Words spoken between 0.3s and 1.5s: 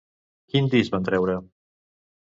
Quin disc van treure?